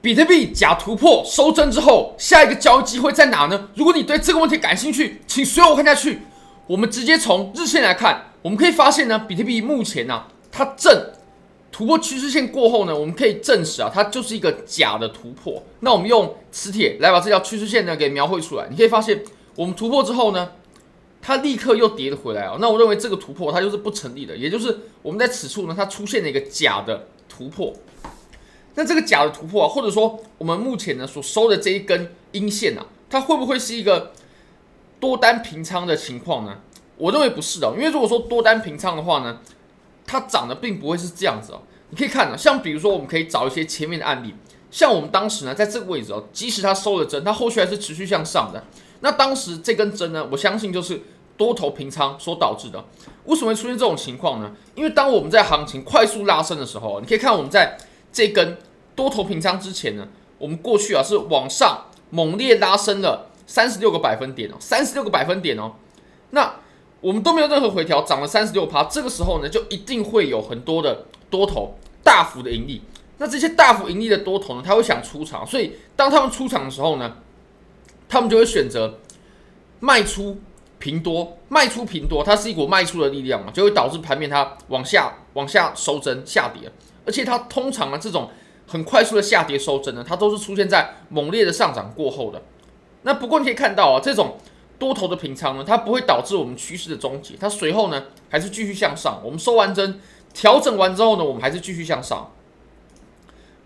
[0.00, 3.68] 比特币假突破收针之后，下一个交易机会在哪呢？
[3.74, 6.20] 如果你对这个问题感兴趣，请随我看下去。
[6.68, 11.10] 我们直接从日线来看，我们可以发现呢，比特币目前呢、它正
[11.72, 15.62] 突破趋势线过后呢，我们可以证实啊，它就是一个假的突破。
[15.80, 19.24] 那我们用磁铁来把这条趋势线呢给描绘出来，你可以发现，
[19.56, 20.50] 我们突破之后呢，
[21.20, 22.56] 它立刻又跌了回来啊。
[22.60, 27.74] 那我认为这个突破它就是不成立的，也就是我们在此处呢，它出现了一个假的突破。
[28.78, 34.12] 那这个假的突破啊，或者说我们目前呢所收的这一根阴线啊，它会不会是一个
[35.00, 36.58] 多单平仓的情况呢？
[36.96, 39.40] 我认为不是的，因为如果说多单平仓的话呢，
[40.06, 41.62] 它涨的并不会是这样子哦。
[41.90, 44.32] 你可以看啊，像比如说我们可以找一些前面的案例，
[44.70, 48.62] 像我们当时呢在这个位置哦，即使它收了针，它后续还是持续向上的。
[49.00, 51.02] 那当时这根针呢，我相信就是
[51.36, 52.84] 多头平仓所导致的。
[53.24, 54.52] 为什么会出现这种情况呢？
[54.76, 57.76] 因为当我们在行情快速拉升的时候，你可以看我们在
[58.12, 58.56] 这根。
[58.98, 65.74] 多头平仓之前呢，我们过去啊是往上猛烈拉升了三十六个百分点哦，三十六个百分点哦，
[66.30, 66.56] 那
[67.00, 72.82] 我们都没有任何回调，涨了三十六趴，这个时候呢就一定会有很多的多头大幅的盈利，
[73.18, 77.18] 那这些大幅盈利的多头呢，他会想出场，所以当他们出场的时候呢，
[78.08, 78.98] 他们就会选择
[79.78, 80.40] 卖出
[80.80, 86.68] 平多，卖出平多，它是一股卖出的力量嘛，就会导致盘面它往下往下收针下跌，
[87.06, 88.28] 而且它通常呢这种。
[88.68, 92.42] 很快速的下跌收针呢，它都是出现在猛烈的上涨过后的。
[93.02, 94.36] 那不过你可以看到啊，这种
[94.78, 99.22] 多头的平仓呢，它不会导致我们趋势的终结，它随后呢还是继续向上。
[99.24, 99.98] 我们收完针，
[100.34, 102.30] 调整完之后呢，我们还是继续向上。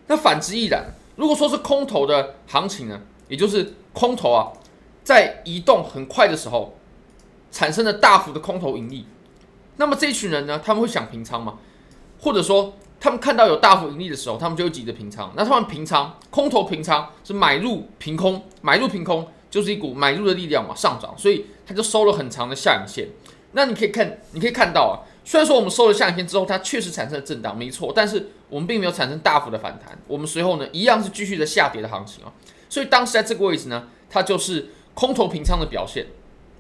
[0.06, 0.94] 那反之亦然。
[1.16, 4.53] 如果说是空头的行情呢，也就是空头啊，
[5.03, 6.77] 在移动很快的时候，
[7.50, 9.06] 产生了大幅的空头盈利，
[9.77, 11.59] 那么这群人呢，他们会想平仓吗？
[12.20, 12.75] 或者说？
[13.03, 15.33] 他们看到有大幅盈利的时候，他们就会急着平仓。
[15.34, 23.09] 那他们平仓，空头平仓是买入平空，买入平空就是一股买入的力量嘛，上涨，所以它就收了很长的下影线。
[23.55, 32.31] 那你可以看，你可以看到啊，虽然说我们收了下影线之后，它确实产生了震荡，没错，但是我们并没有产生大幅的反弹，我们随后呢一样是继续的下跌的行情啊。
[32.69, 36.06] 所以当时在这个位置呢，它就是空头平仓的表现。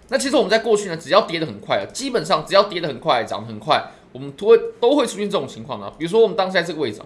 [0.08, 3.92] 那其实我们在过去呢，只要跌得很快啊，基本上只要跌得很快，涨得很快。
[4.12, 7.00] 我们都会都会出现这种情况呢，比如说我们当时在这个位置，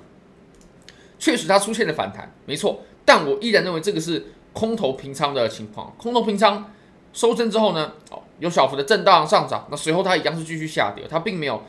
[1.19, 5.94] 确实它出现了反弹，没错，但我依然认为这个是空头平仓的情况。
[5.97, 6.72] 空头平仓
[7.12, 11.62] 收针之后呢，哦，有小幅的震荡上涨，那随后它一样是继续下跌，它并没有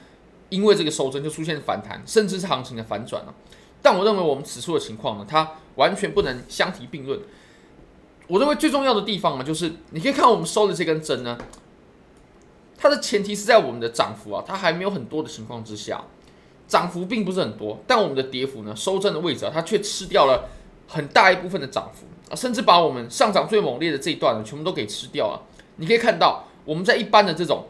[0.50, 3.34] 因为这个收针就出现反弹，甚至是行情的反转了。
[3.81, 7.19] 但我认为我们此处的情况呢，它完全不能相提并论。
[8.28, 11.38] 我认为最重要的地方呢，就是你可以看我们收的这根针呢。
[12.78, 16.04] 它的前提是在我们的涨幅啊，它还没有很多的情况之下，
[16.68, 20.48] 涨幅并不是很多，但我们的跌幅呢，收针的位置啊，它却吃掉了
[20.88, 25.42] 很大一部分的涨幅啊，甚至把我们上涨最猛烈的这一段呢，全部都给吃掉了。
[25.78, 27.66] 你可以看到，我们在一般的这种，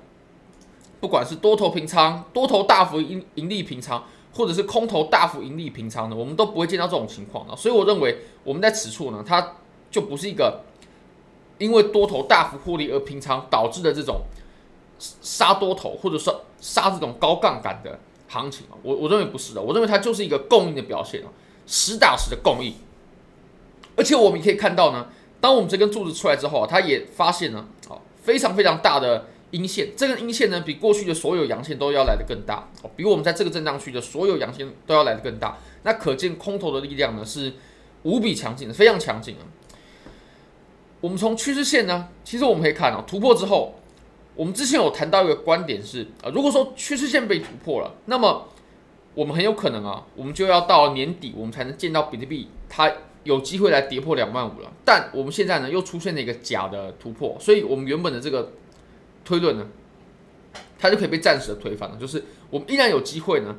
[1.00, 4.04] 不管是多头平仓、多头大幅盈盈利平仓，
[4.34, 7.56] 或者是空头大幅盈利平仓呢，我们都不会见到这种情况的。
[7.56, 9.56] 所以我认为，我们在此处呢，它
[9.90, 10.64] 就不是一个
[11.60, 14.22] 因为多头大幅获利而平仓导致的这种。
[15.00, 21.30] 杀多头，或者说杀这种高杠杆的行情，我我认为不是的，我认为它就是一个供应的表现啊，
[21.66, 22.74] 实打实的供应。
[23.96, 25.08] 而且我们可以看到呢，
[25.40, 35.58] 当我们这根柱子出来之后啊，它也发现了啊非常非常大的阴线，这根阴线呢比过去的所有阳线都要来得更大，比我们在这个震荡区的所有阳线都要来得更大。
[35.84, 37.54] 那可见空头的力量呢是
[38.04, 39.46] 无比强劲的，非常强劲啊。
[41.00, 43.76] 我们从趋势线呢，其实我们可以看啊，突破之后。
[44.38, 48.48] 我们之前有谈到一个观点是啊，如果说趋势线被突破了，那么
[49.16, 52.94] 我们很有可能啊，我们就要到年底，我们才能见到比特币它
[53.24, 54.72] 有机会来跌破两万五了。
[54.86, 58.52] 但我们现在呢，又出现了一个假的突破，所以我们原本的这个
[59.26, 59.66] 推论呢，
[60.78, 63.56] 它就可以被暂时的推翻了，就是我们依然有机会呢，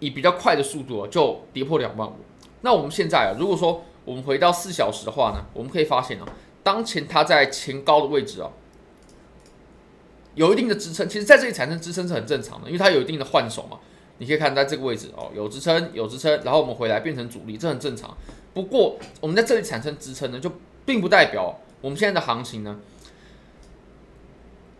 [0.00, 2.16] 以比较快的速度啊，就跌破两万五。
[2.62, 6.26] 那我们现在啊，如果说我们回到四小时的话呢，我们可以发现啊，
[6.64, 8.50] 当前它在前高的位置啊。
[10.34, 13.78] 有一定的支撑，其实在这里产生支撑是很正常的，因为它有一定的换手嘛。
[14.18, 18.16] 你可以看在这个位置哦，有支撑，有支撑，然后我们回来变成阻力，这很正常。
[18.52, 20.52] 不过我们在这里产生支撑呢，就
[20.86, 22.78] 并不代表我们现在的行情呢，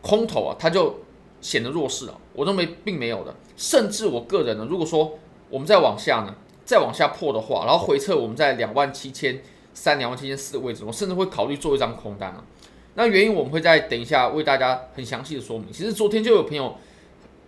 [0.01, 1.01] 空头啊，它就
[1.41, 2.17] 显得弱势了。
[2.33, 5.19] 我认为并没有的，甚至我个人呢，如果说
[5.51, 6.33] 我们再往下呢，
[6.65, 9.43] 再往下破的话，然后回撤我们在两万七千
[9.75, 12.45] 三、两万七千四的位置，我甚至会考虑做一张空单啊。
[12.95, 15.73] 那原因我们会再等一下为大家很详细的说明。
[15.73, 16.77] 其实昨天就有朋友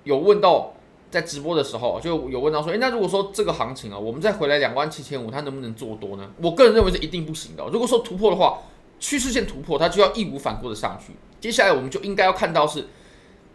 [0.05, 0.73] 有问到
[1.11, 6.31] 在直播的时候就有问到说，诶，那如果说这个行情啊，我们再回来两万七千五，它能不能做多呢？
[6.43, 7.65] 我个人认为是一定不行的。
[7.73, 8.59] 如果说突破的话，
[8.99, 11.13] 趋势线突破，它就要义无反顾的上去。
[11.41, 12.89] 接下来我们就应该要看到是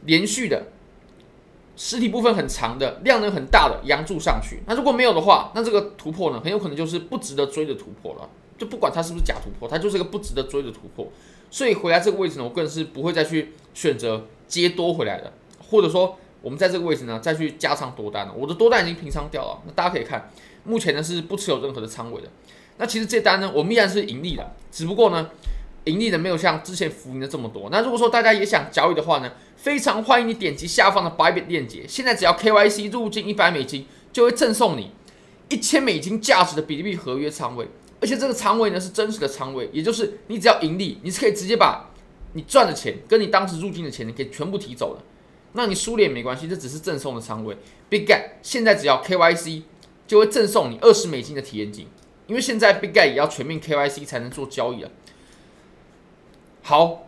[0.06, 0.68] 连续的
[1.76, 4.62] 实体部分很长的量能很大的阳柱上去。
[4.66, 8.30] 那如果没有的话，那这个突破呢，很有可能就是不值得追的突破了。
[8.58, 11.08] 就不管它是不是假突破，它就是一个不值得追的突破。
[11.52, 15.32] 所以回来这个位置呢，我个人是不会再去选择接多回来的，
[15.70, 16.18] 或者说。
[16.44, 18.34] 我们在这个位置呢，再去加仓多单了。
[18.36, 19.62] 我的多单已经平仓掉了。
[19.68, 20.32] 那大家可以看，
[20.64, 22.28] 目前呢是不持有任何的仓位的。
[22.78, 25.30] 那其实这单呢，我们依然是盈利的，只不过呢，
[25.84, 27.70] 盈利的没有像之前浮盈的这么多。
[27.72, 31.86] 那如果说大家也想交易的话呢，非常欢迎你点击下方的 Bybit 链接。
[31.88, 34.90] 现在只要 KYC 入金一百美金，就会赠送你
[35.50, 37.68] 一千美金价值的比特币合约仓位，
[38.02, 41.92] 而且这个仓位呢是真实的仓位，也就是你只要盈利，你是可以直接把
[42.34, 45.04] 你赚的钱跟你当时入金的钱，你可以全部提走的。
[45.54, 47.56] 那你输了也没关系，这只是赠送的仓位。
[47.90, 49.64] Big Get 现在只要 KYC
[50.08, 51.88] 就会赠送你二十美金的体验金，
[52.26, 54.90] 因为现在 Big Get 也要全面 KYC 才能做交易了。
[56.64, 57.08] 好，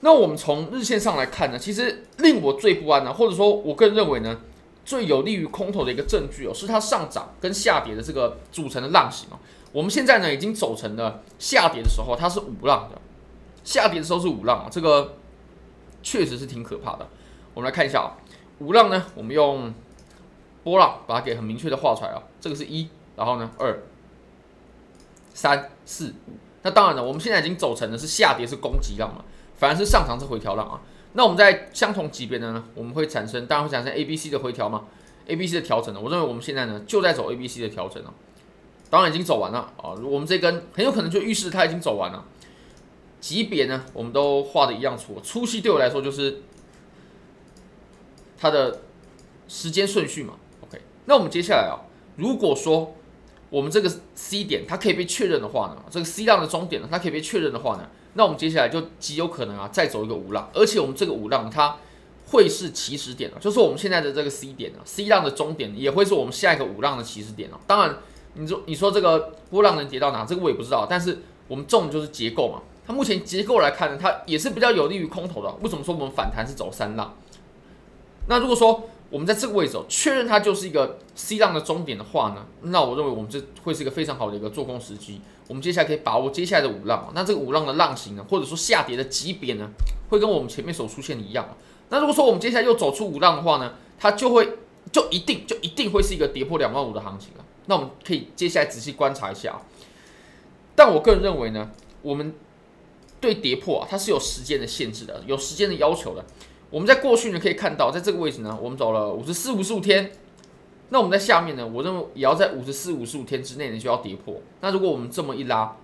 [0.00, 4.42] 那我们从日线上来看呢，其实令我最不安的，或者说我个人认为呢，
[4.84, 9.38] 最有利于空头的一个证据哦，是它上涨跟下跌的这个组成的浪形哦。
[9.72, 13.00] 我们现在呢已经走成了下跌的时候，它是五浪的，
[13.62, 15.16] 下跌的时候是五浪啊，这个
[16.02, 17.08] 确实是挺可怕的。
[17.54, 18.16] 我们来看一下啊，
[18.58, 19.72] 五浪呢，我们用
[20.64, 22.22] 波浪把它给很明确的画出来啊。
[22.40, 23.82] 这个是一，然后呢，二、
[25.32, 26.14] 三、四、
[26.62, 29.24] 那当然了，我们现在已经走成的是下跌是攻击浪嘛，
[29.56, 30.80] 反而是上涨是回调浪啊。
[31.12, 34.84] 那我们在相同级别的呢，我们会产生，当然会产生 A、B、C 的回调嘛
[35.26, 36.00] ，A、B、C 的调整呢。
[36.00, 38.14] 我认为我们现在呢就在走 A、B、C 的调整了，
[38.90, 39.94] 当然已经走完了啊。
[40.02, 42.24] 我们这根很有可能就预示它已经走完了。
[43.20, 46.42] 级别呢，我们都画的一样粗，粗细对我来说就是。
[48.42, 48.80] 它的
[49.48, 50.32] 时间顺序嘛
[50.62, 51.84] ，OK，那我们接下来啊，
[52.16, 52.96] 如果说
[53.50, 61.76] 我们这个 C 点它可以被确认的话呢，这个 C 浪的终点呢，它可以被确认的话呢，那我们接下来就极有可能啊，再走一个五浪，而且我们这个五浪它
[62.28, 67.60] 会是起始点啊，就是我们现在的这个 C 点啊，C 浪的终点也会是我们下一个五浪的起始点啊。
[67.66, 67.98] 当然，
[68.34, 71.18] 你说你说这个波浪能跌到哪，这个我也不知道，但是
[71.48, 75.50] 我们重的就是结构嘛，它目前结构来看呢，它也是比较有利于空头的。
[75.62, 77.14] 为什么说我们反弹是走三浪？
[78.28, 85.20] 那如果说我们在这个位置确认它就是一个 C 浪的终点的话呢，那我认为我们这会是一个非常好的一个做空时机。
[85.48, 87.10] 我们接下来可以把握接下来的五浪。
[87.12, 89.68] 那这个五浪的浪型呢，或者说下跌的级别呢，
[90.08, 91.48] 会跟我们前面所出现的一样。
[91.88, 94.48] 那如果说我们接下来又走出五浪的话呢，它就会
[94.92, 97.44] 就一定就一定会是一个跌破两万五的行情了。
[97.70, 99.62] 那我们可以接下来仔细观察一下。
[100.74, 101.70] 但我个人认为呢，
[102.02, 102.34] 我们
[103.20, 106.24] 对跌破啊，它是有时间的限制的，有时间的要求的。
[106.68, 110.10] 我们在过去呢可以看到，在这个位置呢，我们走了五十四、五十五天。
[110.88, 114.42] 那我们在下面呢，我认为也要在五十四、五十五天之内呢就要跌破。
[114.60, 115.76] 那如果我们这么一拉，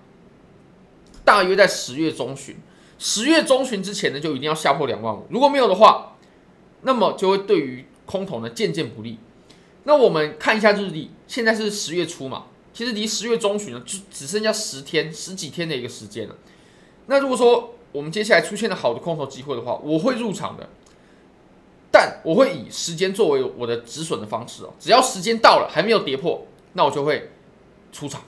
[1.25, 2.57] 大约在十月中旬，
[2.99, 5.25] 十月中旬之前呢就一定要下破两万五。
[5.31, 6.17] 如果没有的话，
[6.83, 9.19] 那么就会对于空头呢渐渐不利。
[9.87, 16.35] 那我们看一下日历，现在是十月初嘛，其实离十月中旬呢就只剩下十天、十几天的一个时间了。
[17.07, 20.69] 那如果说我们接下来出现了好的空头机会的话，我会入场的，
[21.93, 24.75] 但我会以时间作为我的止损的方式哦。
[24.81, 27.31] 只要时间到了还没有跌破，那我就会
[27.93, 28.23] 出场。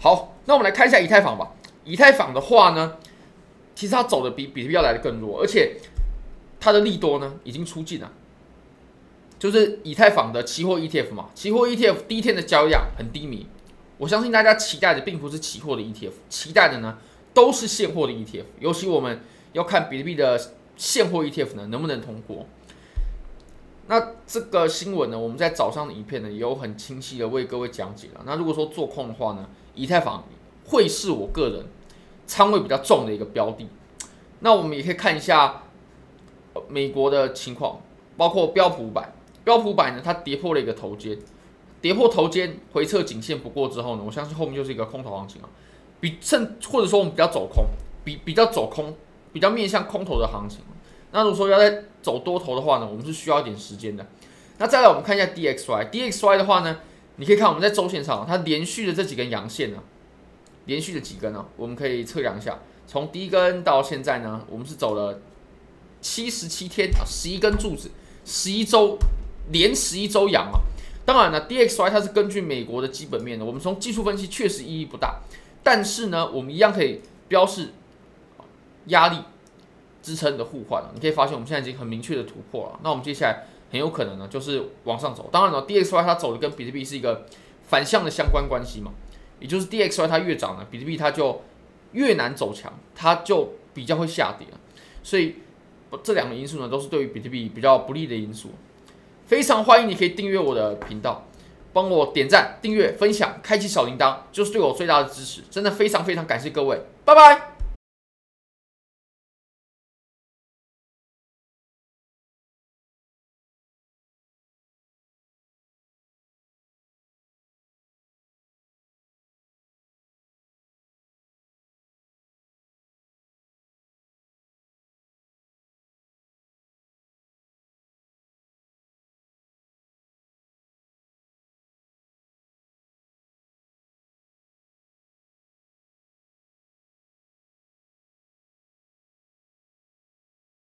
[0.00, 1.52] 好，那我们来看一下以太坊吧。
[1.84, 2.96] 以太坊的话呢，
[3.76, 5.76] 其实它走的比比特币要来的更弱，而且
[6.58, 8.12] 它的利多呢已经出尽了。
[9.38, 13.46] 就是以太坊的期货 ETF 嘛，期货 ETF 第一天的交易量很低迷，
[13.98, 16.98] 我相信大家期待的并不是期货的 ETF，期待的呢。
[17.36, 19.20] 都是现货的 ETF，尤其我们
[19.52, 20.40] 要看比特币的
[20.74, 22.46] 现货 ETF 呢能不能通过。
[23.88, 28.22] 那这个新闻呢，我们在早上的影片呢也有很清晰的为各位讲解了。
[28.24, 30.24] 那如果说做空的话呢，以太坊
[30.64, 31.66] 会是我个人
[32.26, 33.68] 仓位比较重的一个标的。
[34.40, 35.64] 那我们也可以看一下
[36.68, 37.82] 美国的情况，
[38.16, 39.12] 包括标普五百，
[39.46, 41.16] 标普百呢它跌破了一个头肩，
[41.80, 45.48] 跌破头肩回撤颈线不过之后呢，我相信后面就是一个空头行情啊。
[46.00, 47.66] 比趁或者说我们比较走空，
[48.02, 48.92] 比比较走空，
[49.32, 50.58] 比较面向空头的行情。
[51.12, 54.04] 那如果说要再走多头的话呢，我们是需要一点时间的。
[54.58, 56.78] 那再来我们看一下 DXY，DXY 的话呢，
[57.14, 59.78] 你可以看我们在周线上，它连续的这几根阳线呢，
[60.64, 65.20] 连续的几根呢，我们可以测量一下，从第一根到现在呢，我们是走了
[66.00, 67.90] 七十七天啊，十一根柱子，
[68.24, 68.98] 十一周
[69.50, 70.60] 连十一周阳啊。
[71.04, 75.20] 当然了，DXY 它是根据美国的基本面的，我们从技术分析确实意义不大。
[75.62, 77.72] 但是呢，我们一样可以标示
[78.86, 79.18] 压力
[80.02, 80.82] 支撑的互换。
[80.92, 82.80] 你可以发现，我们现在已经很明确的突破了。
[82.82, 85.28] 那我们接下来很很有可能呢就是往上走。
[85.30, 87.26] 当然了，DXY 它走的跟比特币是一个
[87.68, 88.90] 反向的相关关系嘛，
[89.38, 91.42] 也就是 DXY 它越涨呢，比特币它就
[91.92, 94.46] 越难走强，它就比较会下跌。
[95.02, 95.36] 所以
[96.02, 98.50] 这两个因素呢，都是对于比特币比较不利的因素。
[99.26, 101.26] 非常欢迎你可以订阅我的频道，
[101.72, 105.42] 帮我点赞、订阅、分享、开启小铃铛，就是对我最大的支持。
[105.50, 107.55] 真的非常非常感谢各位，拜拜。